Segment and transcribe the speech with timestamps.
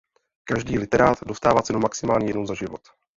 [0.43, 2.81] Každý literát dostává cenu maximálně jednou za život.